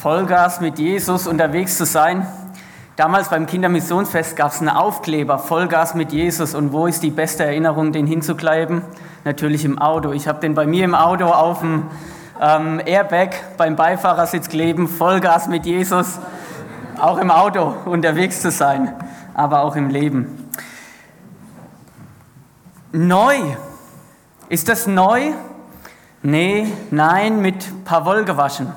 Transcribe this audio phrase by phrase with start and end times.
[0.00, 2.26] Vollgas mit Jesus unterwegs zu sein.
[2.96, 6.54] Damals beim Kindermissionsfest gab es einen Aufkleber, Vollgas mit Jesus.
[6.54, 8.80] Und wo ist die beste Erinnerung, den hinzukleiben?
[9.24, 10.12] Natürlich im Auto.
[10.12, 11.82] Ich habe den bei mir im Auto auf dem
[12.40, 16.18] ähm, Airbag beim Beifahrersitz kleben, Vollgas mit Jesus.
[16.98, 18.94] Auch im Auto unterwegs zu sein,
[19.34, 20.48] aber auch im Leben.
[22.92, 23.36] Neu.
[24.48, 25.32] Ist das neu?
[26.22, 28.72] Nee, nein, mit Pavol gewaschen.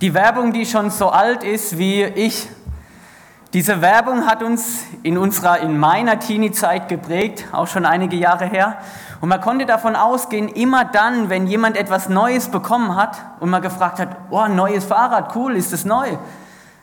[0.00, 2.48] Die Werbung, die schon so alt ist wie ich.
[3.52, 8.76] Diese Werbung hat uns in unserer, in meiner Teenie-Zeit geprägt, auch schon einige Jahre her.
[9.20, 13.60] Und man konnte davon ausgehen, immer dann, wenn jemand etwas Neues bekommen hat und man
[13.60, 16.16] gefragt hat, oh, neues Fahrrad, cool, ist es neu?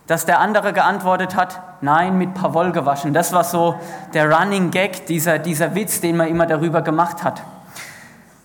[0.07, 3.13] Dass der andere geantwortet hat, nein, mit Pavol gewaschen.
[3.13, 3.79] Das war so
[4.13, 7.43] der Running Gag, dieser, dieser Witz, den man immer darüber gemacht hat.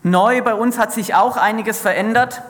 [0.05, 2.42] Neu bei uns hat sich auch einiges verändert.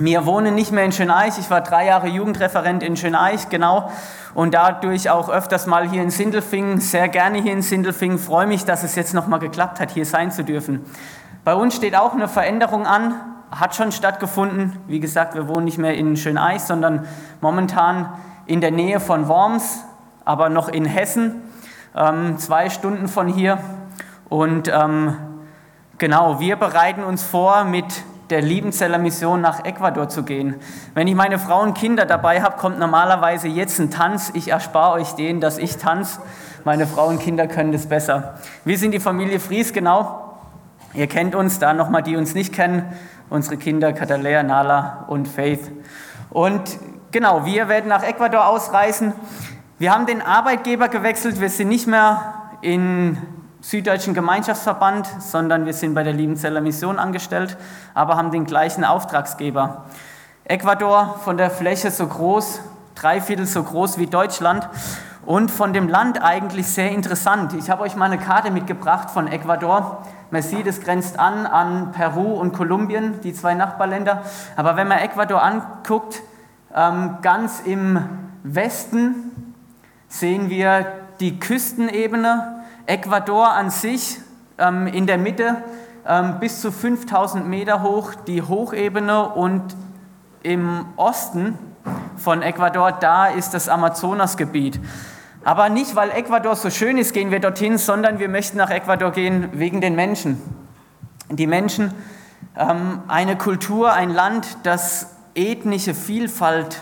[0.00, 1.38] Wir wohnen nicht mehr in Schöneich.
[1.38, 3.90] Ich war drei Jahre Jugendreferent in Schöneich, genau.
[4.32, 8.18] Und dadurch auch öfters mal hier in Sindelfingen, sehr gerne hier in Sindelfingen.
[8.18, 10.84] Freue mich, dass es jetzt nochmal geklappt hat, hier sein zu dürfen.
[11.42, 13.14] Bei uns steht auch eine Veränderung an,
[13.50, 14.76] hat schon stattgefunden.
[14.86, 17.06] Wie gesagt, wir wohnen nicht mehr in Schöneich, sondern
[17.40, 18.12] momentan
[18.46, 19.84] in der Nähe von Worms,
[20.24, 21.42] aber noch in Hessen,
[21.96, 23.58] ähm, zwei Stunden von hier.
[24.28, 25.16] Und ähm,
[25.98, 30.56] Genau, wir bereiten uns vor, mit der Liebenzeller Mission nach Ecuador zu gehen.
[30.94, 34.30] Wenn ich meine Frau und Kinder dabei habe, kommt normalerweise jetzt ein Tanz.
[34.34, 36.20] Ich erspare euch den, dass ich tanze.
[36.64, 38.38] Meine Frau und Kinder können das besser.
[38.64, 40.36] Wir sind die Familie Fries, genau.
[40.94, 42.84] Ihr kennt uns, da nochmal die uns nicht kennen.
[43.30, 45.70] Unsere Kinder Katalea, Nala und Faith.
[46.30, 46.78] Und
[47.10, 49.12] genau, wir werden nach Ecuador ausreisen.
[49.78, 51.40] Wir haben den Arbeitgeber gewechselt.
[51.40, 53.18] Wir sind nicht mehr in
[53.60, 57.56] Süddeutschen Gemeinschaftsverband, sondern wir sind bei der Liebenzeller Mission angestellt,
[57.92, 59.84] aber haben den gleichen Auftragsgeber.
[60.44, 62.60] Ecuador von der Fläche so groß,
[62.94, 64.68] drei Viertel so groß wie Deutschland
[65.26, 67.52] und von dem Land eigentlich sehr interessant.
[67.54, 70.02] Ich habe euch mal eine Karte mitgebracht von Ecuador.
[70.30, 74.22] Man sieht, es grenzt an an Peru und Kolumbien, die zwei Nachbarländer.
[74.54, 76.22] Aber wenn man Ecuador anguckt,
[76.74, 78.04] ähm, ganz im
[78.44, 79.54] Westen
[80.06, 80.86] sehen wir
[81.18, 82.57] die Küstenebene
[82.88, 84.18] Ecuador an sich
[84.56, 85.62] ähm, in der Mitte
[86.06, 89.76] ähm, bis zu 5000 Meter hoch die Hochebene und
[90.42, 91.58] im Osten
[92.16, 94.80] von Ecuador, da ist das Amazonasgebiet.
[95.44, 99.12] Aber nicht, weil Ecuador so schön ist, gehen wir dorthin, sondern wir möchten nach Ecuador
[99.12, 100.40] gehen wegen den Menschen.
[101.28, 101.92] Die Menschen,
[102.56, 106.80] ähm, eine Kultur, ein Land, das ethnische Vielfalt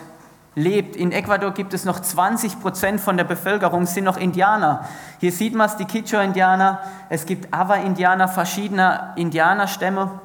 [0.56, 0.96] lebt.
[0.96, 4.86] In Ecuador gibt es noch 20 Prozent von der Bevölkerung sind noch Indianer.
[5.20, 6.80] Hier sieht man es, die Quichua-Indianer.
[7.10, 10.18] Es gibt Awa-Indianer, verschiedene Indianerstämme.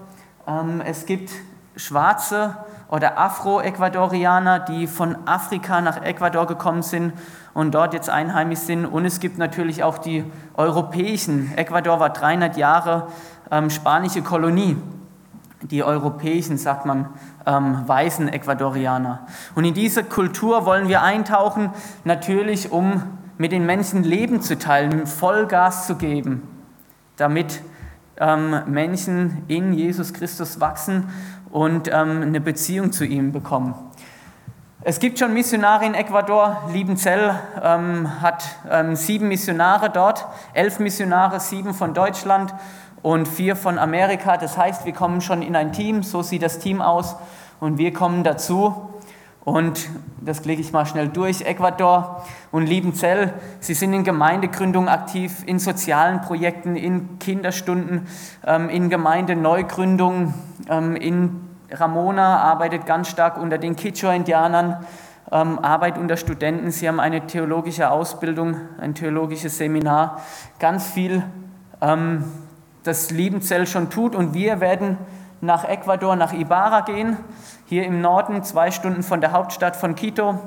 [0.47, 1.31] Ähm, es gibt
[1.75, 2.55] Schwarze
[2.87, 7.13] oder Afro-Ecuadorianer, die von Afrika nach Ecuador gekommen sind
[7.53, 8.85] und dort jetzt einheimisch sind.
[8.85, 10.23] Und es gibt natürlich auch die
[10.55, 11.51] europäischen.
[11.57, 13.07] Ecuador war 300 Jahre
[13.51, 14.77] ähm, spanische Kolonie
[15.63, 17.09] die europäischen, sagt man,
[17.45, 19.25] ähm, weißen Ecuadorianer.
[19.55, 21.71] Und in diese Kultur wollen wir eintauchen,
[22.03, 23.03] natürlich um
[23.37, 26.47] mit den Menschen Leben zu teilen, Vollgas zu geben,
[27.17, 27.61] damit
[28.17, 31.09] ähm, Menschen in Jesus Christus wachsen
[31.49, 33.73] und ähm, eine Beziehung zu ihm bekommen.
[34.83, 36.69] Es gibt schon Missionare in Ecuador.
[36.73, 42.53] Liebenzell ähm, hat ähm, sieben Missionare dort, elf Missionare, sieben von Deutschland
[43.01, 44.37] und vier von Amerika.
[44.37, 47.15] Das heißt, wir kommen schon in ein Team, so sieht das Team aus
[47.59, 48.89] und wir kommen dazu.
[49.43, 49.89] Und
[50.19, 51.41] das klicke ich mal schnell durch.
[51.41, 58.07] Ecuador und Liebenzell, sie sind in Gemeindegründung aktiv, in sozialen Projekten, in Kinderstunden,
[58.45, 60.35] ähm, in Gemeindeneugründung.
[60.69, 64.85] Ähm, in Ramona arbeitet ganz stark unter den Quichua-Indianern,
[65.31, 66.69] ähm, Arbeit unter Studenten.
[66.69, 70.21] Sie haben eine theologische Ausbildung, ein theologisches Seminar,
[70.59, 71.23] ganz viel
[72.83, 74.15] das Liebenzell schon tut.
[74.15, 74.97] Und wir werden
[75.41, 77.17] nach Ecuador, nach Ibarra gehen,
[77.65, 80.39] hier im Norden, zwei Stunden von der Hauptstadt von Quito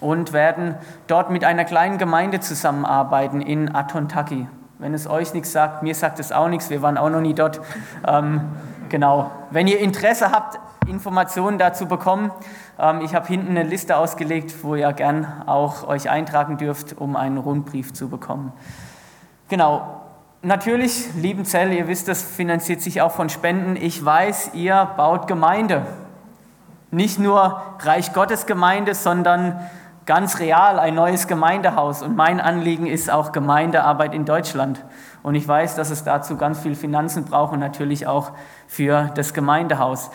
[0.00, 0.76] und werden
[1.06, 4.46] dort mit einer kleinen Gemeinde zusammenarbeiten in Atontaki.
[4.78, 7.34] Wenn es euch nichts sagt, mir sagt es auch nichts, wir waren auch noch nie
[7.34, 7.60] dort.
[8.06, 8.42] Ähm,
[8.88, 9.30] genau.
[9.50, 12.30] Wenn ihr Interesse habt, Informationen dazu bekommen,
[12.78, 17.16] ähm, ich habe hinten eine Liste ausgelegt, wo ihr gern auch euch eintragen dürft, um
[17.16, 18.52] einen Rundbrief zu bekommen.
[19.48, 19.97] Genau,
[20.42, 23.74] Natürlich, lieben Zell, ihr wisst, das finanziert sich auch von Spenden.
[23.74, 25.84] Ich weiß, ihr baut Gemeinde.
[26.92, 29.58] Nicht nur Reich Gottes Gemeinde, sondern
[30.06, 32.02] ganz real ein neues Gemeindehaus.
[32.02, 34.84] Und mein Anliegen ist auch Gemeindearbeit in Deutschland.
[35.24, 38.30] Und ich weiß, dass es dazu ganz viel Finanzen braucht und natürlich auch
[38.68, 40.08] für das Gemeindehaus.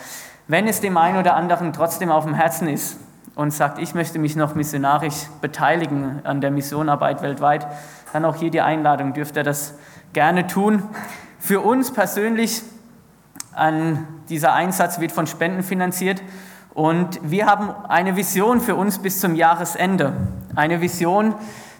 [0.48, 2.98] Wenn es dem einen oder anderen trotzdem auf dem Herzen ist
[3.34, 7.66] und sagt, ich möchte mich noch missionarisch beteiligen an der Missionarbeit weltweit,
[8.14, 9.74] dann auch hier die Einladung, dürft ihr das
[10.14, 10.82] gerne tun.
[11.38, 12.62] Für uns persönlich,
[13.52, 16.22] an dieser Einsatz wird von Spenden finanziert
[16.72, 20.14] und wir haben eine Vision für uns bis zum Jahresende.
[20.56, 21.34] Eine Vision,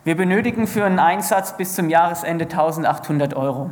[0.04, 3.70] wir benötigen für einen Einsatz bis zum Jahresende 1800 Euro.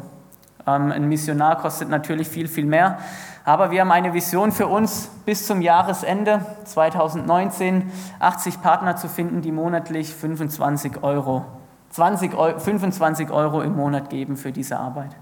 [0.67, 2.99] Ähm, ein Missionar kostet natürlich viel, viel mehr.
[3.44, 9.43] Aber wir haben eine Vision für uns bis zum Jahresende 2019, 80 Partner zu finden,
[9.43, 11.44] die monatlich 25 Euro,
[11.93, 15.15] 20, 25 Euro im Monat geben für diese Arbeit.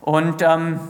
[0.00, 0.80] Und ähm,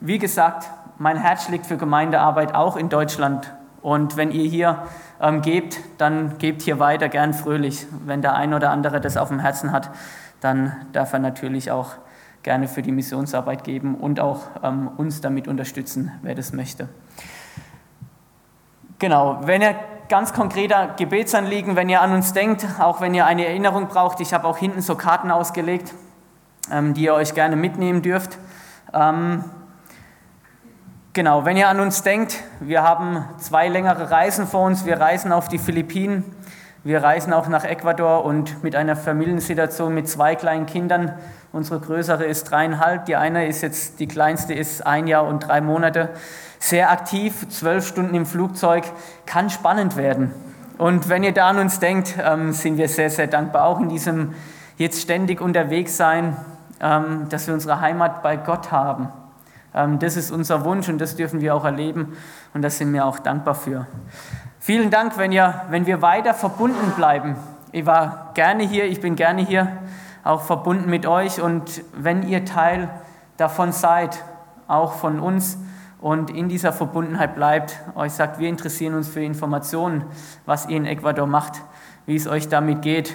[0.00, 3.52] wie gesagt, mein Herz schlägt für Gemeindearbeit auch in Deutschland.
[3.82, 4.82] Und wenn ihr hier
[5.20, 7.86] ähm, gebt, dann gebt hier weiter gern fröhlich.
[8.04, 9.90] Wenn der ein oder andere das auf dem Herzen hat,
[10.40, 11.94] dann darf er natürlich auch
[12.42, 16.88] gerne für die Missionsarbeit geben und auch ähm, uns damit unterstützen, wer das möchte.
[18.98, 19.74] Genau, wenn ihr
[20.08, 24.32] ganz konkreter Gebetsanliegen, wenn ihr an uns denkt, auch wenn ihr eine Erinnerung braucht, ich
[24.32, 25.94] habe auch hinten so Karten ausgelegt,
[26.70, 28.38] ähm, die ihr euch gerne mitnehmen dürft.
[28.92, 29.44] Ähm,
[31.16, 34.84] Genau, wenn ihr an uns denkt, wir haben zwei längere Reisen vor uns.
[34.84, 36.24] Wir reisen auf die Philippinen,
[36.84, 41.14] wir reisen auch nach Ecuador und mit einer Familiensituation mit zwei kleinen Kindern.
[41.52, 45.62] Unsere größere ist dreieinhalb, die eine ist jetzt, die kleinste ist ein Jahr und drei
[45.62, 46.10] Monate.
[46.58, 48.84] Sehr aktiv, zwölf Stunden im Flugzeug,
[49.26, 50.32] kann spannend werden.
[50.78, 53.88] Und wenn ihr da an uns denkt, ähm, sind wir sehr, sehr dankbar, auch in
[53.88, 54.34] diesem
[54.76, 56.36] jetzt ständig unterwegs sein,
[56.80, 59.08] ähm, dass wir unsere Heimat bei Gott haben.
[59.74, 62.16] Ähm, das ist unser Wunsch und das dürfen wir auch erleben
[62.52, 63.86] und da sind wir auch dankbar für.
[64.60, 67.36] Vielen Dank, wenn, ihr, wenn wir weiter verbunden bleiben.
[67.72, 69.68] Ich war gerne hier, ich bin gerne hier,
[70.24, 72.88] auch verbunden mit euch und wenn ihr Teil
[73.36, 74.24] davon seid,
[74.66, 75.58] auch von uns
[76.00, 80.04] und in dieser Verbundenheit bleibt, euch sagt, wir interessieren uns für Informationen,
[80.44, 81.62] was ihr in Ecuador macht,
[82.06, 83.14] wie es euch damit geht,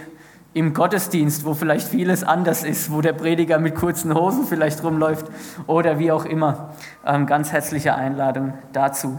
[0.53, 5.27] im Gottesdienst, wo vielleicht vieles anders ist, wo der Prediger mit kurzen Hosen vielleicht rumläuft
[5.67, 6.73] oder wie auch immer.
[7.05, 9.17] Ähm, ganz herzliche Einladung dazu.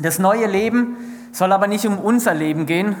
[0.00, 0.96] Das neue Leben
[1.32, 2.96] soll aber nicht um unser Leben gehen,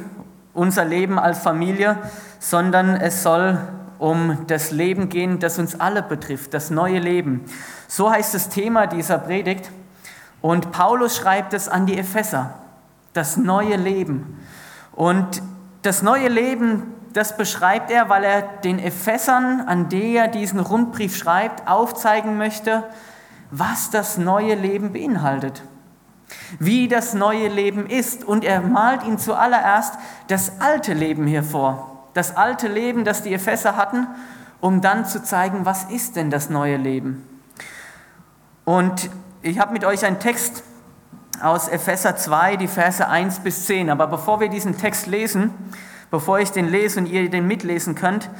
[0.54, 1.98] unser Leben als Familie,
[2.38, 3.58] sondern es soll
[3.98, 7.44] um das Leben gehen, das uns alle betrifft, das neue Leben.
[7.88, 9.70] So heißt das Thema dieser Predigt.
[10.40, 12.54] Und Paulus schreibt es an die Epheser,
[13.14, 14.40] das neue Leben.
[14.92, 15.42] Und
[15.82, 21.16] das neue Leben, das beschreibt er, weil er den Ephesern, an die er diesen Rundbrief
[21.16, 22.84] schreibt, aufzeigen möchte,
[23.50, 25.62] was das neue Leben beinhaltet,
[26.58, 28.24] wie das neue Leben ist.
[28.24, 29.94] Und er malt ihnen zuallererst
[30.28, 34.06] das alte Leben hervor, das alte Leben, das die Epheser hatten,
[34.60, 37.28] um dann zu zeigen, was ist denn das neue Leben.
[38.64, 39.10] Und
[39.42, 40.62] ich habe mit euch einen Text
[41.42, 43.90] aus Epheser 2, die Verse 1 bis 10.
[43.90, 45.50] Aber bevor wir diesen Text lesen,
[46.14, 48.30] Bevor ich den lese und ihr den mitlesen könnt,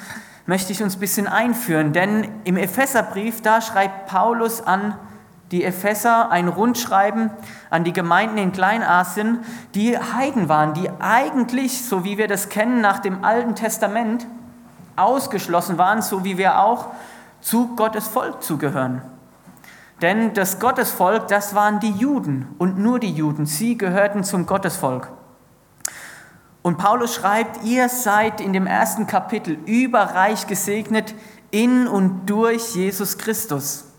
[0.46, 4.96] möchte ich uns ein bisschen einführen, denn im Epheserbrief, da schreibt Paulus an
[5.54, 7.30] die Epheser ein Rundschreiben
[7.70, 9.38] an die Gemeinden in Kleinasien,
[9.76, 14.26] die Heiden waren, die eigentlich, so wie wir das kennen nach dem Alten Testament,
[14.96, 16.88] ausgeschlossen waren, so wie wir auch
[17.40, 19.00] zu Gottes Volk zugehören.
[20.02, 23.46] Denn das Gottesvolk, das waren die Juden und nur die Juden.
[23.46, 25.08] Sie gehörten zum Gottesvolk.
[26.62, 31.14] Und Paulus schreibt, ihr seid in dem ersten Kapitel überreich gesegnet
[31.52, 33.93] in und durch Jesus Christus.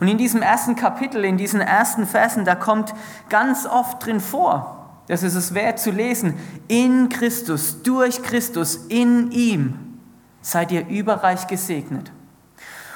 [0.00, 2.94] Und in diesem ersten Kapitel, in diesen ersten Versen, da kommt
[3.28, 6.34] ganz oft drin vor, das ist es wert zu lesen,
[6.68, 9.98] in Christus, durch Christus, in ihm
[10.40, 12.10] seid ihr überreich gesegnet.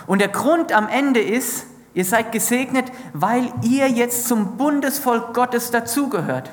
[0.07, 5.71] Und der Grund am Ende ist, ihr seid gesegnet, weil ihr jetzt zum Bundesvolk Gottes
[5.71, 6.53] dazugehört.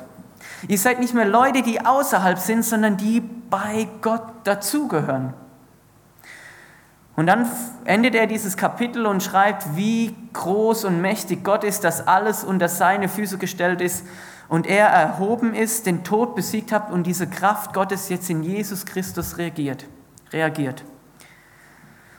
[0.66, 5.34] Ihr seid nicht mehr Leute, die außerhalb sind, sondern die bei Gott dazugehören.
[7.16, 7.48] Und dann
[7.84, 12.68] endet er dieses Kapitel und schreibt, wie groß und mächtig Gott ist, dass alles unter
[12.68, 14.04] seine Füße gestellt ist
[14.48, 18.84] und er erhoben ist, den Tod besiegt hat und diese Kraft Gottes jetzt in Jesus
[18.84, 19.86] Christus reagiert.
[20.32, 20.84] reagiert.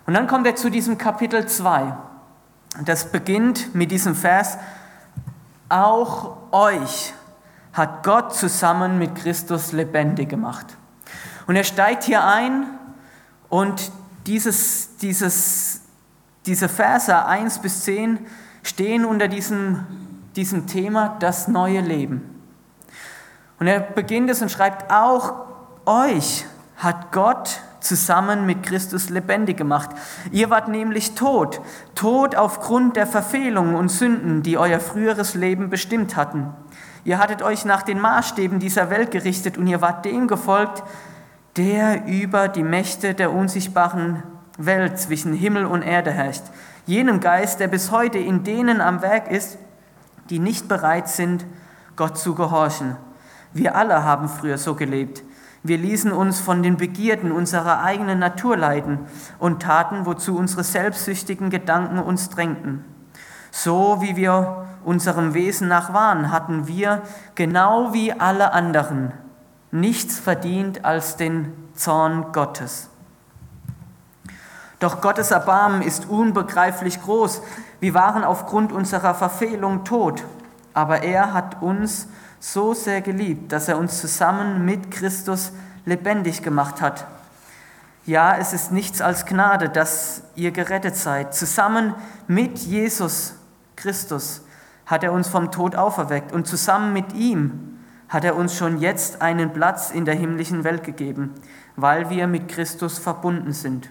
[0.05, 1.97] Und dann kommt er zu diesem Kapitel 2.
[2.85, 4.57] Das beginnt mit diesem Vers,
[5.67, 7.13] auch euch
[7.73, 10.77] hat Gott zusammen mit Christus lebendig gemacht.
[11.47, 12.65] Und er steigt hier ein
[13.49, 13.91] und
[14.25, 15.81] dieses, dieses,
[16.45, 18.19] diese Verse 1 bis 10
[18.63, 19.85] stehen unter diesem,
[20.35, 22.21] diesem Thema das neue Leben.
[23.59, 25.45] Und er beginnt es und schreibt, auch
[25.85, 26.45] euch
[26.77, 29.91] hat Gott zusammen mit Christus lebendig gemacht.
[30.31, 31.61] Ihr wart nämlich tot,
[31.93, 36.49] tot aufgrund der Verfehlungen und Sünden, die euer früheres Leben bestimmt hatten.
[37.05, 40.83] Ihr hattet euch nach den Maßstäben dieser Welt gerichtet und ihr wart dem gefolgt,
[41.57, 44.23] der über die Mächte der unsichtbaren
[44.57, 46.43] Welt zwischen Himmel und Erde herrscht.
[46.85, 49.57] Jenem Geist, der bis heute in denen am Werk ist,
[50.29, 51.45] die nicht bereit sind,
[51.95, 52.97] Gott zu gehorchen.
[53.53, 55.23] Wir alle haben früher so gelebt.
[55.63, 58.99] Wir ließen uns von den Begierden unserer eigenen Natur leiten
[59.39, 62.83] und taten, wozu unsere selbstsüchtigen Gedanken uns drängten.
[63.49, 67.01] So wie wir unserem Wesen nach waren, hatten wir,
[67.33, 69.13] genau wie alle anderen,
[69.79, 72.89] nichts verdient als den Zorn Gottes.
[74.79, 77.41] Doch Gottes Erbarmen ist unbegreiflich groß.
[77.79, 80.23] Wir waren aufgrund unserer Verfehlung tot,
[80.73, 82.07] aber er hat uns
[82.39, 85.51] so sehr geliebt, dass er uns zusammen mit Christus
[85.85, 87.07] lebendig gemacht hat.
[88.05, 91.33] Ja, es ist nichts als Gnade, dass ihr gerettet seid.
[91.33, 91.95] Zusammen
[92.27, 93.33] mit Jesus
[93.75, 94.41] Christus
[94.85, 97.74] hat er uns vom Tod auferweckt und zusammen mit ihm
[98.09, 101.33] hat er uns schon jetzt einen Platz in der himmlischen Welt gegeben,
[101.75, 103.89] weil wir mit Christus verbunden sind.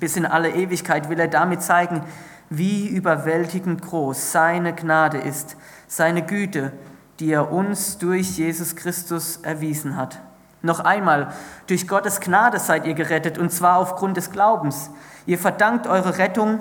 [0.00, 2.02] Bis in alle Ewigkeit will er damit zeigen,
[2.50, 6.72] wie überwältigend groß seine Gnade ist, seine Güte,
[7.20, 10.20] die er uns durch Jesus Christus erwiesen hat.
[10.62, 11.32] Noch einmal,
[11.66, 14.90] durch Gottes Gnade seid ihr gerettet, und zwar aufgrund des Glaubens.
[15.26, 16.60] Ihr verdankt eure Rettung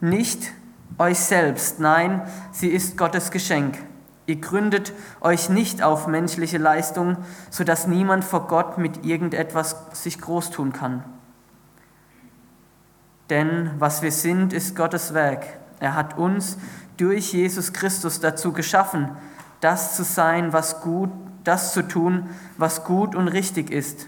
[0.00, 0.52] nicht
[0.98, 3.78] euch selbst, nein, sie ist Gottes Geschenk.
[4.32, 7.18] Ihr gründet euch nicht auf menschliche Leistung,
[7.50, 11.04] sodass niemand vor Gott mit irgendetwas sich groß tun kann.
[13.28, 15.44] Denn was wir sind, ist Gottes Werk.
[15.80, 16.56] Er hat uns
[16.96, 19.10] durch Jesus Christus dazu geschaffen,
[19.60, 21.10] das zu sein, was gut,
[21.44, 24.06] das zu tun, was gut und richtig ist.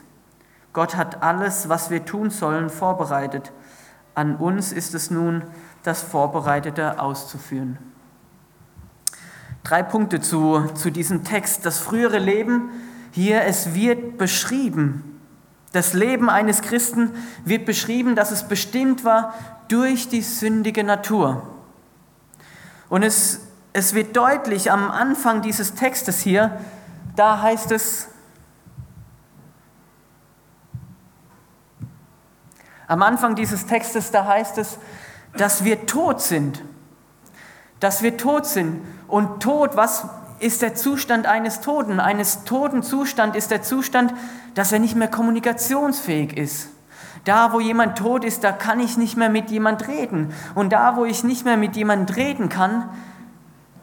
[0.72, 3.52] Gott hat alles, was wir tun sollen, vorbereitet.
[4.14, 5.42] An uns ist es nun,
[5.82, 7.76] das Vorbereitete auszuführen.
[9.64, 11.64] Drei Punkte zu, zu diesem Text.
[11.64, 12.70] Das frühere Leben,
[13.12, 15.20] hier, es wird beschrieben.
[15.72, 17.10] Das Leben eines Christen
[17.44, 19.34] wird beschrieben, dass es bestimmt war
[19.68, 21.42] durch die sündige Natur.
[22.90, 23.40] Und es,
[23.72, 26.60] es wird deutlich am Anfang dieses Textes hier,
[27.16, 28.08] da heißt es,
[32.86, 34.78] am Anfang dieses Textes, da heißt es,
[35.36, 36.62] dass wir tot sind.
[37.84, 38.80] Dass wir tot sind.
[39.08, 40.06] Und tot, was
[40.38, 42.00] ist der Zustand eines Toten?
[42.00, 44.14] Eines toten Zustand ist der Zustand,
[44.54, 46.70] dass er nicht mehr kommunikationsfähig ist.
[47.26, 50.32] Da, wo jemand tot ist, da kann ich nicht mehr mit jemand reden.
[50.54, 52.88] Und da, wo ich nicht mehr mit jemand reden kann,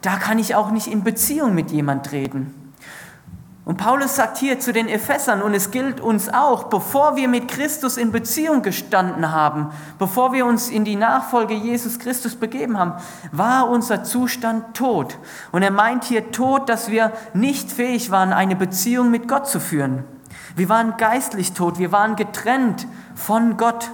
[0.00, 2.61] da kann ich auch nicht in Beziehung mit jemand reden.
[3.64, 7.46] Und Paulus sagt hier zu den Ephesern, und es gilt uns auch, bevor wir mit
[7.46, 12.94] Christus in Beziehung gestanden haben, bevor wir uns in die Nachfolge Jesus Christus begeben haben,
[13.30, 15.16] war unser Zustand tot.
[15.52, 19.60] Und er meint hier tot, dass wir nicht fähig waren, eine Beziehung mit Gott zu
[19.60, 20.02] führen.
[20.56, 23.92] Wir waren geistlich tot, wir waren getrennt von Gott,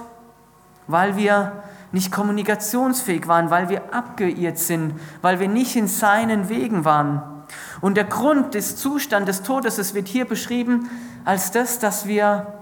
[0.87, 6.85] weil wir nicht kommunikationsfähig waren, weil wir abgeirrt sind, weil wir nicht in seinen Wegen
[6.85, 7.38] waren.
[7.81, 10.89] Und der Grund des Zustandes des Todes, es wird hier beschrieben
[11.25, 12.59] als das, dass wir,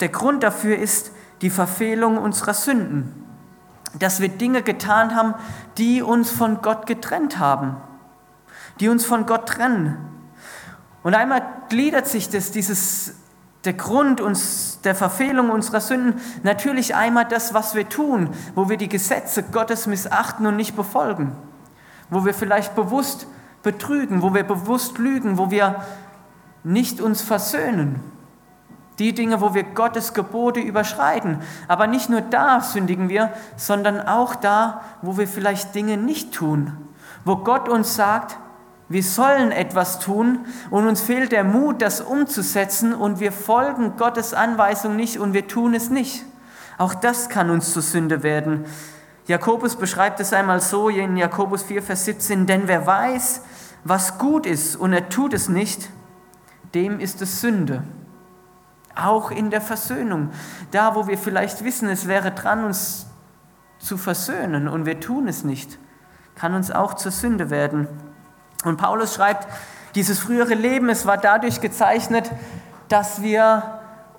[0.00, 1.12] der Grund dafür ist
[1.42, 3.24] die Verfehlung unserer Sünden.
[3.98, 5.34] Dass wir Dinge getan haben,
[5.78, 7.76] die uns von Gott getrennt haben,
[8.80, 9.96] die uns von Gott trennen.
[11.02, 13.14] Und einmal gliedert sich das, dieses,
[13.64, 18.76] der Grund uns, der Verfehlung unserer Sünden natürlich einmal das, was wir tun, wo wir
[18.76, 21.32] die Gesetze Gottes missachten und nicht befolgen,
[22.10, 23.26] wo wir vielleicht bewusst
[23.66, 25.84] betrügen, wo wir bewusst lügen, wo wir
[26.62, 28.00] nicht uns versöhnen.
[29.00, 31.40] Die Dinge, wo wir Gottes Gebote überschreiten.
[31.66, 36.76] Aber nicht nur da sündigen wir, sondern auch da, wo wir vielleicht Dinge nicht tun.
[37.24, 38.38] Wo Gott uns sagt,
[38.88, 44.32] wir sollen etwas tun und uns fehlt der Mut, das umzusetzen und wir folgen Gottes
[44.32, 46.24] Anweisung nicht und wir tun es nicht.
[46.78, 48.64] Auch das kann uns zur Sünde werden.
[49.26, 53.42] Jakobus beschreibt es einmal so in Jakobus 4, Vers 17, denn wer weiß,
[53.82, 55.90] was gut ist und er tut es nicht,
[56.74, 57.82] dem ist es Sünde.
[58.94, 60.30] Auch in der Versöhnung.
[60.70, 63.06] Da, wo wir vielleicht wissen, es wäre dran, uns
[63.78, 65.78] zu versöhnen und wir tun es nicht,
[66.34, 67.88] kann uns auch zur Sünde werden.
[68.64, 69.46] Und Paulus schreibt,
[69.94, 72.30] dieses frühere Leben, es war dadurch gezeichnet,
[72.88, 73.75] dass wir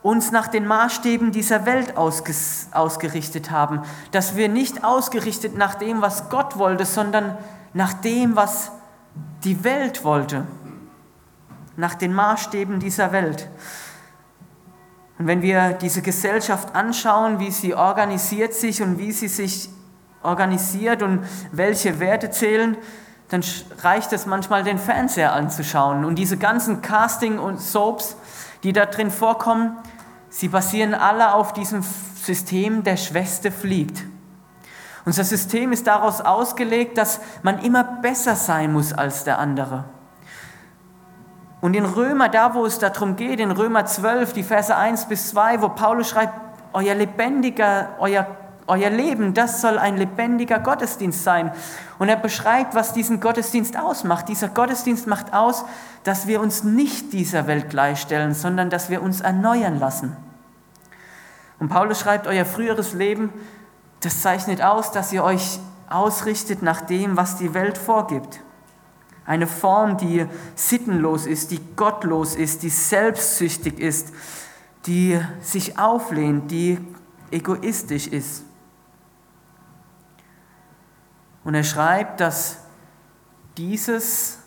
[0.08, 6.30] uns nach den Maßstäben dieser Welt ausgerichtet haben, dass wir nicht ausgerichtet nach dem, was
[6.30, 7.38] Gott wollte, sondern
[7.74, 8.72] nach dem, was
[9.44, 10.48] die Welt wollte,
[11.76, 13.50] nach den Maßstäben dieser Welt.
[15.20, 19.70] Und wenn wir diese Gesellschaft anschauen, wie sie organisiert sich und wie sie sich
[20.24, 22.78] organisiert und welche Werte zählen,
[23.28, 23.44] dann
[23.80, 26.06] reicht es manchmal, den Fernseher anzuschauen.
[26.06, 28.16] Und diese ganzen Casting und Soaps,
[28.64, 29.76] die da drin vorkommen,
[30.30, 34.04] sie basieren alle auf diesem System, der Schwester fliegt.
[35.06, 39.86] Unser System ist daraus ausgelegt, dass man immer besser sein muss als der andere.
[41.62, 45.30] Und in Römer, da wo es darum geht, in Römer 12, die Verse 1 bis
[45.30, 46.34] 2, wo Paulus schreibt,
[46.74, 48.28] euer lebendiger, euer,
[48.68, 51.52] euer Leben, das soll ein lebendiger Gottesdienst sein.
[52.00, 54.28] Und er beschreibt, was diesen Gottesdienst ausmacht.
[54.30, 55.66] Dieser Gottesdienst macht aus,
[56.04, 60.16] dass wir uns nicht dieser Welt gleichstellen, sondern dass wir uns erneuern lassen.
[61.60, 63.32] Und Paulus schreibt, euer früheres Leben,
[64.02, 65.60] das zeichnet aus, dass ihr euch
[65.90, 68.42] ausrichtet nach dem, was die Welt vorgibt.
[69.26, 74.14] Eine Form, die sittenlos ist, die gottlos ist, die selbstsüchtig ist,
[74.86, 76.78] die sich auflehnt, die
[77.32, 78.47] egoistisch ist.
[81.48, 82.58] Und er schreibt, dass
[83.58, 84.40] dieses,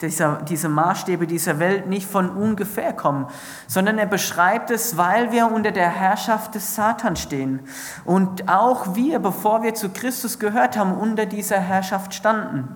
[0.00, 3.26] dieser, diese Maßstäbe dieser Welt nicht von ungefähr kommen,
[3.66, 7.66] sondern er beschreibt es, weil wir unter der Herrschaft des Satan stehen.
[8.04, 12.68] Und auch wir, bevor wir zu Christus gehört haben, unter dieser Herrschaft standen.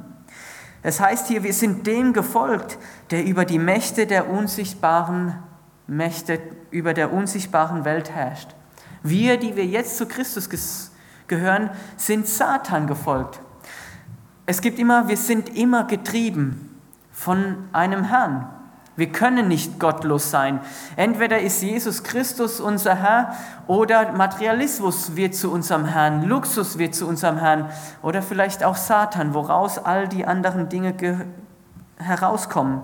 [0.83, 2.77] Es heißt hier, wir sind dem gefolgt,
[3.13, 5.39] der über die Mächte der unsichtbaren
[5.87, 6.41] Mächte
[6.73, 8.49] über der unsichtbaren Welt herrscht.
[9.05, 10.90] Wir, die wir jetzt zu Christus
[11.31, 13.41] gehören, sind Satan gefolgt.
[14.45, 16.79] Es gibt immer, wir sind immer getrieben
[17.11, 18.47] von einem Herrn.
[18.97, 20.61] Wir können nicht gottlos sein.
[20.97, 23.35] Entweder ist Jesus Christus unser Herr
[23.67, 27.71] oder Materialismus wird zu unserem Herrn, Luxus wird zu unserem Herrn
[28.03, 30.95] oder vielleicht auch Satan, woraus all die anderen Dinge
[31.97, 32.83] herauskommen.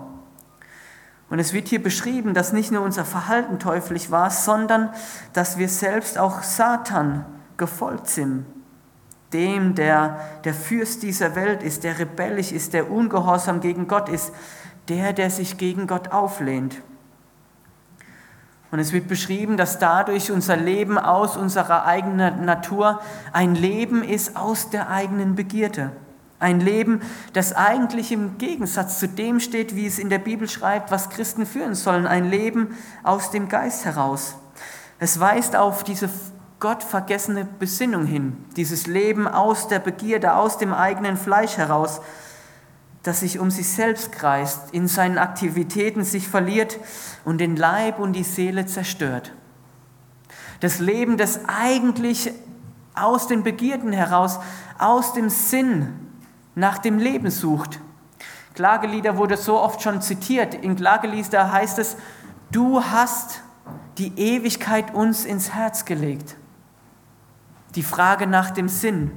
[1.29, 4.89] Und es wird hier beschrieben, dass nicht nur unser Verhalten teuflisch war, sondern
[5.33, 7.25] dass wir selbst auch Satan
[7.57, 8.45] gefolgt sind.
[9.33, 14.31] Dem, der der Fürst dieser Welt ist, der rebellisch ist, der ungehorsam gegen Gott ist,
[14.87, 16.81] der, der sich gegen Gott auflehnt.
[18.71, 22.99] Und es wird beschrieben, dass dadurch unser Leben aus unserer eigenen Natur
[23.31, 25.91] ein Leben ist aus der eigenen Begierde.
[26.39, 27.01] Ein Leben,
[27.33, 31.45] das eigentlich im Gegensatz zu dem steht, wie es in der Bibel schreibt, was Christen
[31.45, 32.05] führen sollen.
[32.05, 34.35] Ein Leben aus dem Geist heraus.
[34.99, 36.09] Es weist auf diese
[36.59, 42.01] gottvergessene Besinnung hin, dieses Leben aus der Begierde, aus dem eigenen Fleisch heraus,
[43.03, 46.79] das sich um sich selbst kreist, in seinen Aktivitäten sich verliert
[47.23, 49.33] und den Leib und die Seele zerstört.
[50.59, 52.31] Das Leben, das eigentlich
[52.95, 54.39] aus den Begierden heraus,
[54.79, 55.93] aus dem Sinn
[56.55, 57.79] nach dem Leben sucht.
[58.55, 60.55] Klagelieder wurde so oft schon zitiert.
[60.55, 61.95] In Klagelieder heißt es,
[62.51, 63.43] du hast
[63.99, 66.35] die Ewigkeit uns ins Herz gelegt.
[67.77, 69.11] Die Frage nach dem Sinn.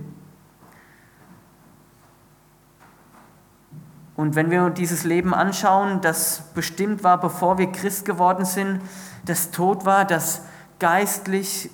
[4.17, 8.83] Und wenn wir dieses Leben anschauen, das bestimmt war, bevor wir Christ geworden sind,
[9.25, 10.43] das tot war, das
[10.79, 11.71] geistlich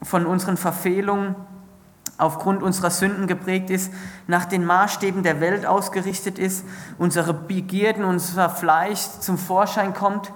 [0.00, 1.34] von unseren Verfehlungen
[2.16, 3.92] aufgrund unserer Sünden geprägt ist,
[4.28, 6.64] nach den Maßstäben der Welt ausgerichtet ist,
[6.96, 10.32] unsere Begierden, unser Fleisch zum Vorschein kommt,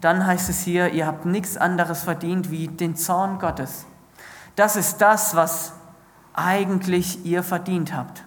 [0.00, 3.86] dann heißt es hier, ihr habt nichts anderes verdient wie den Zorn Gottes.
[4.56, 5.72] Das ist das, was
[6.34, 8.24] eigentlich ihr verdient habt.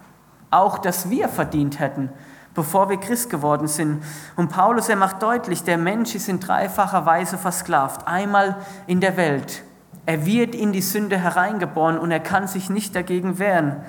[0.50, 2.08] Auch das wir verdient hätten,
[2.54, 4.02] bevor wir Christ geworden sind.
[4.36, 8.06] Und Paulus, er macht deutlich, der Mensch ist in dreifacher Weise versklavt.
[8.06, 9.62] Einmal in der Welt,
[10.06, 13.82] er wird in die Sünde hereingeboren und er kann sich nicht dagegen wehren.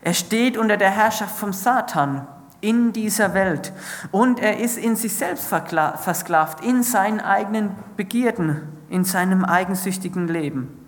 [0.00, 2.26] Er steht unter der Herrschaft vom Satan
[2.60, 3.72] in dieser Welt
[4.10, 10.87] und er ist in sich selbst versklavt, in seinen eigenen Begierden, in seinem eigensüchtigen Leben.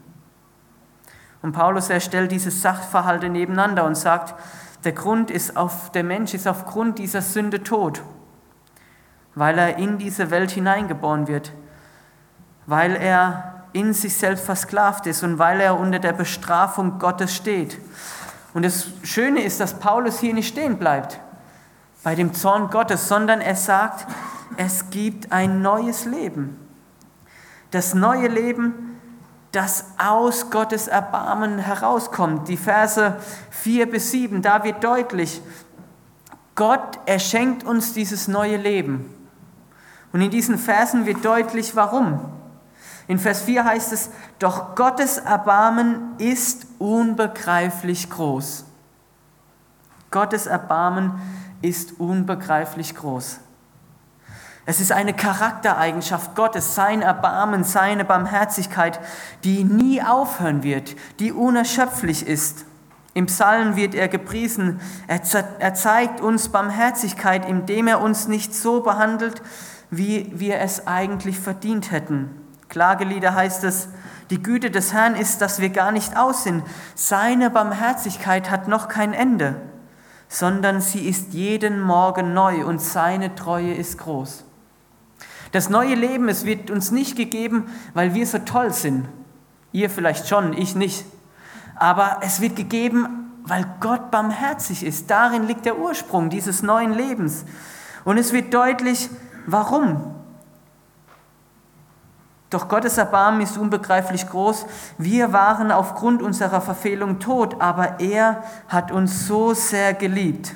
[1.43, 4.35] Und Paulus, er stellt diese Sachverhalte nebeneinander und sagt,
[4.85, 8.03] der Grund ist auf, der Mensch ist aufgrund dieser Sünde tot,
[9.35, 11.53] weil er in diese Welt hineingeboren wird,
[12.67, 17.79] weil er in sich selbst versklavt ist und weil er unter der Bestrafung Gottes steht.
[18.53, 21.21] Und das Schöne ist, dass Paulus hier nicht stehen bleibt
[22.03, 24.07] bei dem Zorn Gottes, sondern er sagt,
[24.57, 26.57] es gibt ein neues Leben.
[27.71, 28.90] Das neue Leben,
[29.53, 32.49] das aus Gottes Erbarmen herauskommt.
[32.49, 33.17] Die Verse
[33.51, 35.43] 4 bis 7, da wird deutlich,
[36.55, 39.15] Gott, er schenkt uns dieses neue Leben.
[40.13, 42.21] Und in diesen Versen wird deutlich, warum.
[43.09, 48.65] In Vers 4 heißt es, doch Gottes Erbarmen ist unbegreiflich groß.
[50.11, 51.21] Gottes Erbarmen
[51.63, 53.41] ist unbegreiflich groß.
[54.71, 59.01] Es ist eine Charaktereigenschaft Gottes, sein Erbarmen, seine Barmherzigkeit,
[59.43, 62.67] die nie aufhören wird, die unerschöpflich ist.
[63.13, 64.81] Im Psalm wird er gepriesen.
[65.09, 65.23] Er,
[65.59, 69.43] er zeigt uns Barmherzigkeit, indem er uns nicht so behandelt,
[69.91, 72.31] wie wir es eigentlich verdient hätten.
[72.69, 73.89] Klagelieder heißt es,
[74.31, 76.63] die Güte des Herrn ist, dass wir gar nicht aus sind.
[76.95, 79.57] Seine Barmherzigkeit hat noch kein Ende,
[80.29, 84.45] sondern sie ist jeden Morgen neu und seine Treue ist groß.
[85.53, 89.09] Das neue Leben, es wird uns nicht gegeben, weil wir so toll sind.
[89.73, 91.05] Ihr vielleicht schon, ich nicht.
[91.77, 95.11] Aber es wird gegeben, weil Gott barmherzig ist.
[95.11, 97.45] Darin liegt der Ursprung dieses neuen Lebens.
[98.05, 99.11] Und es wird deutlich,
[99.47, 100.15] warum.
[102.51, 104.67] Doch Gottes Erbarmen ist unbegreiflich groß.
[104.99, 110.55] Wir waren aufgrund unserer Verfehlung tot, aber er hat uns so sehr geliebt,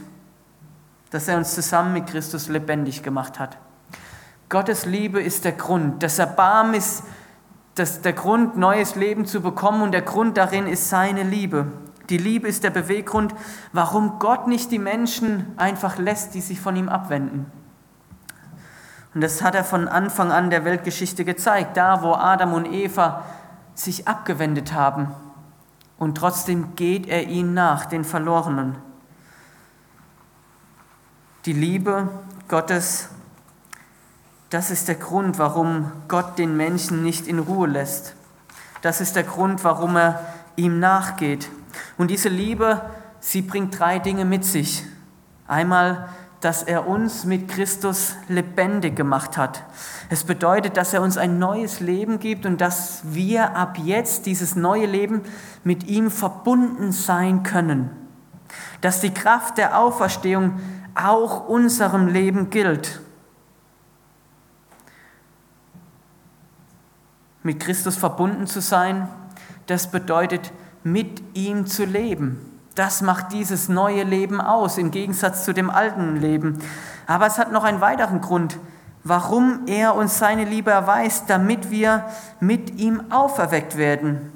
[1.11, 3.59] dass er uns zusammen mit Christus lebendig gemacht hat.
[4.49, 6.03] Gottes Liebe ist der Grund.
[6.03, 7.05] Das Erbarmen ist
[7.75, 11.67] das, der Grund, neues Leben zu bekommen und der Grund darin ist seine Liebe.
[12.11, 13.35] Die Liebe ist der Beweggrund,
[13.73, 17.51] warum Gott nicht die Menschen einfach lässt, die sich von ihm abwenden.
[19.15, 23.25] Und das hat er von Anfang an der Weltgeschichte gezeigt, da wo Adam und Eva
[23.75, 25.09] sich abgewendet haben.
[25.99, 28.77] Und trotzdem geht er ihnen nach, den Verlorenen.
[31.47, 32.09] Die Liebe
[32.49, 33.09] Gottes,
[34.55, 38.15] das ist der Grund, warum Gott den Menschen nicht in Ruhe lässt.
[38.83, 40.21] Das ist der Grund, warum er
[40.57, 41.49] ihm nachgeht.
[41.99, 42.81] Und diese Liebe,
[43.19, 44.85] sie bringt drei Dinge mit sich.
[45.49, 46.09] Einmal
[46.45, 49.63] dass er uns mit Christus lebendig gemacht hat.
[50.11, 54.55] Es bedeutet, dass er uns ein neues Leben gibt und dass wir ab jetzt dieses
[54.55, 55.23] neue Leben
[55.65, 57.89] mit ihm verbunden sein können.
[58.83, 60.61] Dass die Kraft der Auferstehung
[60.95, 63.01] auch unserem Leben gilt.
[67.45, 69.07] Mit Christus verbunden zu sein,
[69.67, 70.51] das bedeutet
[70.83, 72.41] mit ihm zu leben.
[72.75, 76.59] Das macht dieses neue Leben aus, im Gegensatz zu dem alten Leben.
[77.07, 78.57] Aber es hat noch einen weiteren Grund,
[79.03, 82.07] warum er uns seine Liebe erweist, damit wir
[82.41, 84.33] mit ihm auferweckt werden.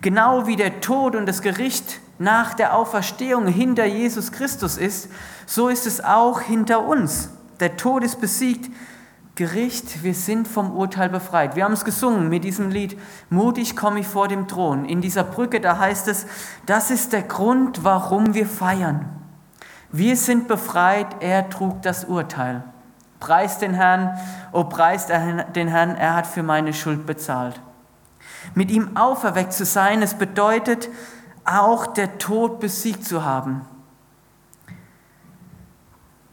[0.00, 5.08] Genau wie der Tod und das Gericht nach der Auferstehung hinter Jesus Christus ist,
[5.46, 7.30] so ist es auch hinter uns.
[7.60, 8.68] Der Tod ist besiegt,
[9.40, 11.56] Gericht, wir sind vom Urteil befreit.
[11.56, 13.00] Wir haben es gesungen mit diesem Lied,
[13.30, 14.84] mutig komme ich vor dem Thron.
[14.84, 16.26] In dieser Brücke, da heißt es,
[16.66, 19.08] das ist der Grund, warum wir feiern.
[19.90, 22.64] Wir sind befreit, er trug das Urteil.
[23.18, 24.20] Preis den Herrn,
[24.52, 27.62] oh preis den Herrn, er hat für meine Schuld bezahlt.
[28.54, 30.90] Mit ihm auferweckt zu sein, es bedeutet
[31.46, 33.62] auch der Tod besiegt zu haben.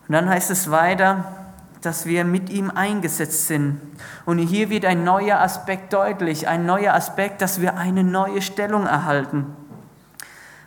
[0.10, 1.37] Und dann heißt es weiter,
[1.82, 3.80] dass wir mit ihm eingesetzt sind.
[4.26, 8.86] Und hier wird ein neuer Aspekt deutlich, ein neuer Aspekt, dass wir eine neue Stellung
[8.86, 9.46] erhalten.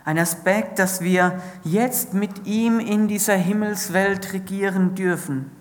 [0.03, 5.51] Ein Aspekt, dass wir jetzt mit ihm in dieser Himmelswelt regieren dürfen.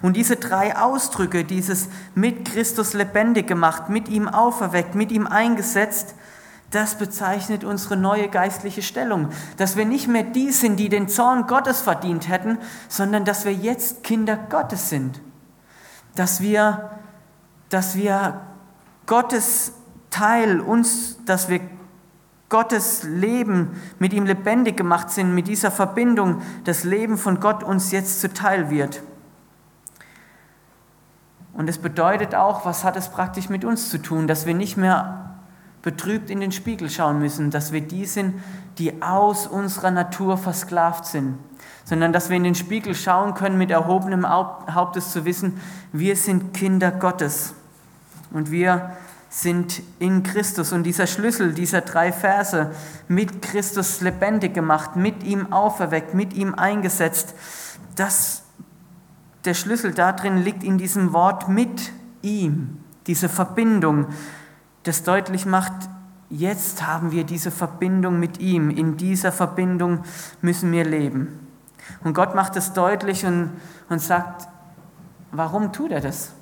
[0.00, 6.14] Und diese drei Ausdrücke, dieses mit Christus lebendig gemacht, mit ihm auferweckt, mit ihm eingesetzt,
[6.72, 11.46] das bezeichnet unsere neue geistliche Stellung, dass wir nicht mehr die sind, die den Zorn
[11.46, 12.58] Gottes verdient hätten,
[12.88, 15.20] sondern dass wir jetzt Kinder Gottes sind.
[16.14, 16.90] Dass wir,
[17.68, 18.40] dass wir
[19.06, 19.74] Gottes
[20.10, 21.60] Teil, uns, dass wir
[22.48, 27.92] Gottes Leben mit ihm lebendig gemacht sind, mit dieser Verbindung, das Leben von Gott uns
[27.92, 29.02] jetzt zuteil wird.
[31.54, 34.76] Und es bedeutet auch, was hat es praktisch mit uns zu tun, dass wir nicht
[34.76, 35.31] mehr
[35.82, 38.40] betrübt in den Spiegel schauen müssen, dass wir die sind,
[38.78, 41.38] die aus unserer Natur versklavt sind,
[41.84, 45.60] sondern dass wir in den Spiegel schauen können mit erhobenem Hauptes zu wissen,
[45.92, 47.54] wir sind Kinder Gottes
[48.30, 48.92] und wir
[49.28, 50.72] sind in Christus.
[50.72, 52.70] Und dieser Schlüssel, dieser drei Verse,
[53.08, 57.34] mit Christus lebendig gemacht, mit ihm auferweckt, mit ihm eingesetzt,
[57.96, 58.42] das,
[59.44, 64.06] der Schlüssel darin liegt in diesem Wort mit ihm, diese Verbindung,
[64.84, 65.72] das deutlich macht,
[66.28, 68.70] jetzt haben wir diese Verbindung mit ihm.
[68.70, 70.04] In dieser Verbindung
[70.40, 71.48] müssen wir leben.
[72.04, 73.50] Und Gott macht es deutlich und,
[73.88, 74.48] und sagt,
[75.30, 76.32] warum tut er das?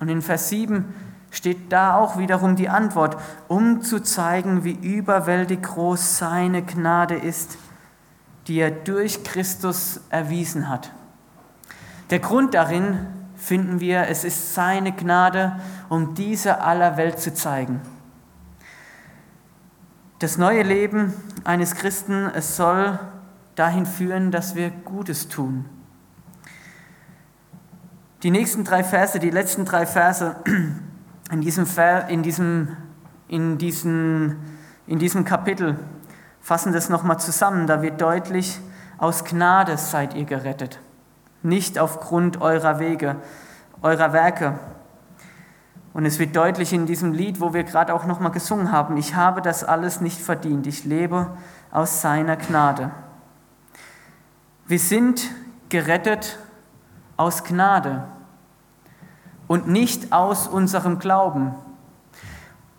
[0.00, 0.94] Und in Vers 7
[1.30, 3.16] steht da auch wiederum die Antwort,
[3.48, 7.58] um zu zeigen, wie überwältig groß seine Gnade ist,
[8.46, 10.92] die er durch Christus erwiesen hat.
[12.10, 13.06] Der Grund darin
[13.38, 17.80] finden wir, es ist seine Gnade um diese aller Welt zu zeigen.
[20.18, 22.98] Das neue Leben eines Christen, es soll
[23.54, 25.64] dahin führen, dass wir Gutes tun.
[28.24, 30.36] Die nächsten drei Verse, die letzten drei Verse
[31.30, 31.66] in diesem,
[32.08, 32.76] in diesem,
[33.28, 34.36] in diesem,
[34.88, 35.78] in diesem Kapitel
[36.40, 37.68] fassen das nochmal zusammen.
[37.68, 38.58] Da wird deutlich,
[38.96, 40.80] aus Gnade seid ihr gerettet,
[41.42, 43.16] nicht aufgrund eurer Wege,
[43.82, 44.58] eurer Werke.
[45.94, 49.14] Und es wird deutlich in diesem Lied, wo wir gerade auch nochmal gesungen haben, ich
[49.14, 51.30] habe das alles nicht verdient, ich lebe
[51.70, 52.90] aus seiner Gnade.
[54.66, 55.30] Wir sind
[55.68, 56.38] gerettet
[57.16, 58.04] aus Gnade
[59.46, 61.54] und nicht aus unserem Glauben.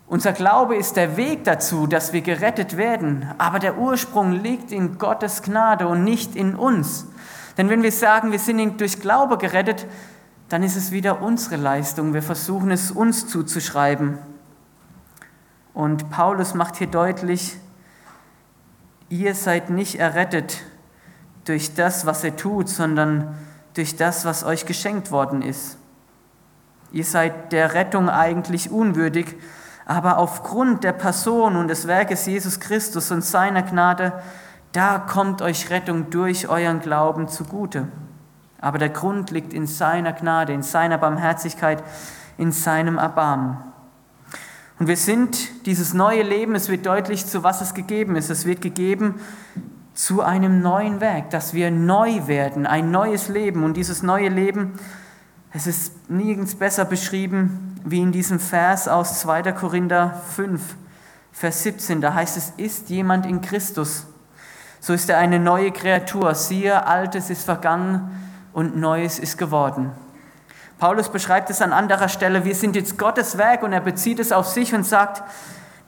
[0.06, 4.98] Unser Glaube ist der Weg dazu, dass wir gerettet werden, aber der Ursprung liegt in
[4.98, 7.06] Gottes Gnade und nicht in uns.
[7.60, 9.86] Denn wenn wir sagen, wir sind durch Glaube gerettet,
[10.48, 12.14] dann ist es wieder unsere Leistung.
[12.14, 14.16] Wir versuchen es uns zuzuschreiben.
[15.74, 17.58] Und Paulus macht hier deutlich,
[19.10, 20.62] ihr seid nicht errettet
[21.44, 23.36] durch das, was ihr tut, sondern
[23.74, 25.76] durch das, was euch geschenkt worden ist.
[26.92, 29.36] Ihr seid der Rettung eigentlich unwürdig,
[29.84, 34.14] aber aufgrund der Person und des Werkes Jesus Christus und seiner Gnade,
[34.72, 37.88] da kommt euch Rettung durch euren Glauben zugute.
[38.60, 41.82] Aber der Grund liegt in seiner Gnade, in seiner Barmherzigkeit,
[42.36, 43.56] in seinem Erbarmen.
[44.78, 48.30] Und wir sind dieses neue Leben, es wird deutlich, zu was es gegeben ist.
[48.30, 49.20] Es wird gegeben
[49.92, 53.64] zu einem neuen Werk, dass wir neu werden, ein neues Leben.
[53.64, 54.72] Und dieses neue Leben,
[55.52, 59.52] es ist nirgends besser beschrieben wie in diesem Vers aus 2.
[59.52, 60.76] Korinther 5,
[61.32, 62.00] Vers 17.
[62.00, 64.06] Da heißt es, ist jemand in Christus,
[64.80, 66.34] so ist er eine neue Kreatur.
[66.34, 68.10] Siehe, Altes ist vergangen
[68.52, 69.92] und Neues ist geworden.
[70.78, 74.32] Paulus beschreibt es an anderer Stelle, wir sind jetzt Gottes Werk und er bezieht es
[74.32, 75.22] auf sich und sagt,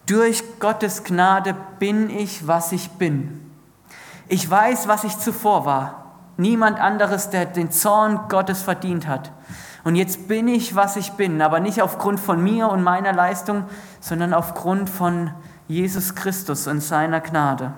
[0.05, 3.51] durch Gottes Gnade bin ich, was ich bin.
[4.29, 6.17] Ich weiß, was ich zuvor war.
[6.37, 9.33] Niemand anderes, der den Zorn Gottes verdient hat.
[9.85, 13.65] Und jetzt bin ich, was ich bin, aber nicht aufgrund von mir und meiner Leistung,
[14.01, 15.31] sondern aufgrund von
[15.69, 17.73] Jesus Christus und seiner Gnade.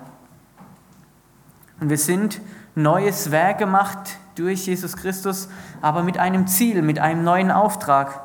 [1.80, 2.40] Und wir sind
[2.74, 5.48] neues Werk gemacht durch Jesus Christus,
[5.80, 8.22] aber mit einem Ziel, mit einem neuen Auftrag.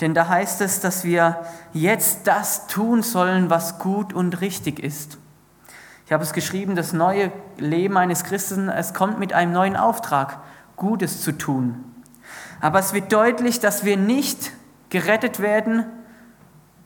[0.00, 1.40] Denn da heißt es, dass wir
[1.72, 5.18] jetzt das tun sollen, was gut und richtig ist.
[6.06, 10.38] Ich habe es geschrieben, das neue Leben eines Christen, es kommt mit einem neuen Auftrag,
[10.76, 11.84] Gutes zu tun.
[12.60, 14.52] Aber es wird deutlich, dass wir nicht
[14.88, 15.84] gerettet werden,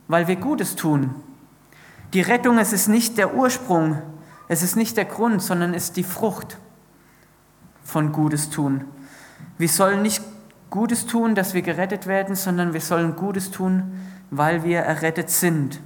[0.08, 1.14] weil wir Gutes tun.
[2.12, 4.02] Die Rettung, es ist nicht der Ursprung,
[4.54, 6.58] es ist nicht der Grund, sondern es ist die Frucht
[7.82, 8.84] von Gutes tun.
[9.58, 10.22] Wir sollen nicht
[10.70, 15.80] Gutes tun, dass wir gerettet werden, sondern wir sollen Gutes tun, weil wir errettet sind.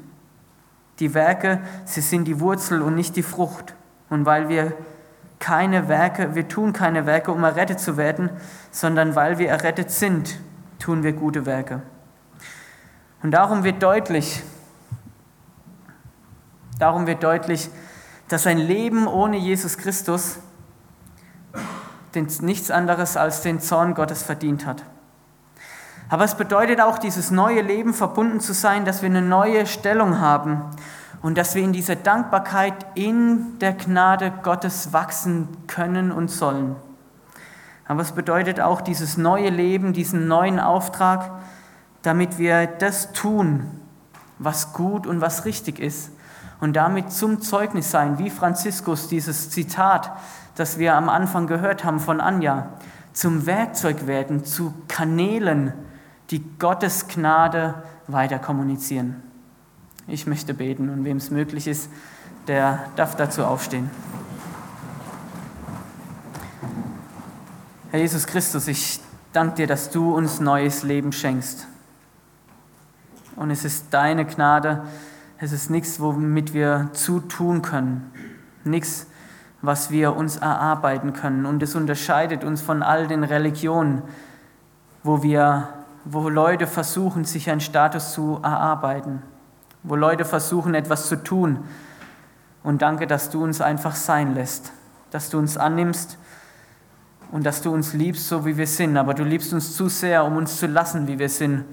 [0.98, 3.74] Die Werke, sie sind die Wurzel und nicht die Frucht.
[4.11, 4.74] Und weil wir
[5.38, 8.28] keine Werke, wir tun keine Werke, um errettet zu werden,
[8.70, 10.40] sondern weil wir errettet sind,
[10.78, 11.81] tun wir gute Werke.
[13.22, 14.42] Und darum wird deutlich,
[16.78, 17.70] darum wird deutlich,
[18.28, 20.38] dass ein Leben ohne Jesus Christus
[22.40, 24.82] nichts anderes als den Zorn Gottes verdient hat.
[26.10, 30.18] Aber es bedeutet auch, dieses neue Leben verbunden zu sein, dass wir eine neue Stellung
[30.20, 30.62] haben
[31.22, 36.76] und dass wir in dieser Dankbarkeit in der Gnade Gottes wachsen können und sollen.
[37.86, 41.30] Aber es bedeutet auch dieses neue Leben, diesen neuen Auftrag,
[42.02, 43.80] damit wir das tun,
[44.38, 46.10] was gut und was richtig ist
[46.61, 50.11] und damit zum Zeugnis sein, wie Franziskus dieses Zitat,
[50.57, 52.68] das wir am Anfang gehört haben von Anja,
[53.12, 55.73] zum Werkzeug werden, zu Kanälen,
[56.31, 57.75] die Gottes Gnade
[58.07, 59.23] weiter kommunizieren.
[60.07, 61.90] Ich möchte beten und wem es möglich ist,
[62.47, 63.90] der darf dazu aufstehen.
[67.90, 69.01] Herr Jesus Christus, ich
[69.33, 71.66] danke dir, dass du uns neues Leben schenkst.
[73.37, 74.83] Und es ist deine Gnade,
[75.40, 78.11] es ist nichts, womit wir zutun können,
[78.64, 79.07] nichts,
[79.62, 81.46] was wir uns erarbeiten können.
[81.46, 84.03] Und es unterscheidet uns von all den Religionen,
[85.05, 85.68] wo, wir,
[86.05, 89.22] wo Leute versuchen, sich einen Status zu erarbeiten,
[89.85, 91.61] wo Leute versuchen, etwas zu tun.
[92.64, 94.72] Und danke, dass du uns einfach sein lässt,
[95.12, 96.18] dass du uns annimmst
[97.31, 98.96] und dass du uns liebst, so wie wir sind.
[98.96, 101.64] Aber du liebst uns zu sehr, um uns zu lassen, wie wir sind.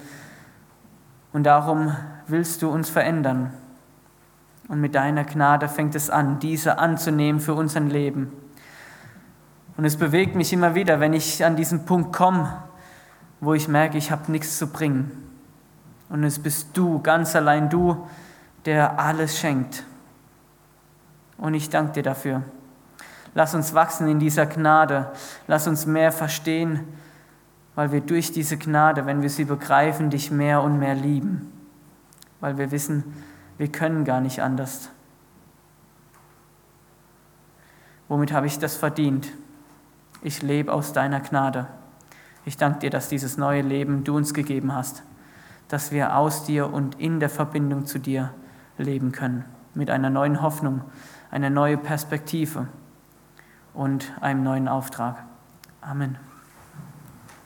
[1.36, 1.94] Und darum
[2.28, 3.52] willst du uns verändern.
[4.70, 8.32] Und mit deiner Gnade fängt es an, diese anzunehmen für unser Leben.
[9.76, 12.64] Und es bewegt mich immer wieder, wenn ich an diesen Punkt komme,
[13.42, 15.12] wo ich merke, ich habe nichts zu bringen.
[16.08, 18.08] Und es bist du, ganz allein du,
[18.64, 19.84] der alles schenkt.
[21.38, 22.44] Und ich danke dir dafür.
[23.34, 25.12] Lass uns wachsen in dieser Gnade.
[25.48, 26.88] Lass uns mehr verstehen,
[27.76, 31.52] weil wir durch diese Gnade, wenn wir sie begreifen, dich mehr und mehr lieben.
[32.40, 33.04] Weil wir wissen,
[33.58, 34.90] wir können gar nicht anders.
[38.08, 39.32] Womit habe ich das verdient?
[40.22, 41.68] Ich lebe aus deiner Gnade.
[42.46, 45.04] Ich danke dir, dass dieses neue Leben du uns gegeben hast,
[45.68, 48.32] dass wir aus dir und in der Verbindung zu dir
[48.78, 50.82] leben können, mit einer neuen Hoffnung,
[51.32, 52.68] einer neuen Perspektive
[53.74, 55.24] und einem neuen Auftrag.
[55.82, 56.18] Amen.